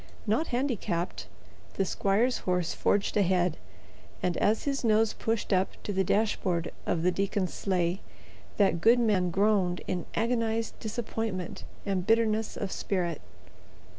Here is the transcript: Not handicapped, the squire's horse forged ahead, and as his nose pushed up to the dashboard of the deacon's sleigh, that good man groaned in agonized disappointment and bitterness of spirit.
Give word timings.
Not 0.25 0.47
handicapped, 0.47 1.27
the 1.75 1.85
squire's 1.85 2.39
horse 2.39 2.73
forged 2.73 3.15
ahead, 3.17 3.55
and 4.23 4.35
as 4.37 4.63
his 4.63 4.83
nose 4.83 5.13
pushed 5.13 5.53
up 5.53 5.73
to 5.83 5.93
the 5.93 6.03
dashboard 6.03 6.71
of 6.87 7.03
the 7.03 7.11
deacon's 7.11 7.53
sleigh, 7.53 8.01
that 8.57 8.81
good 8.81 8.97
man 8.99 9.29
groaned 9.29 9.81
in 9.85 10.07
agonized 10.15 10.79
disappointment 10.79 11.65
and 11.85 12.07
bitterness 12.07 12.57
of 12.57 12.71
spirit. 12.71 13.21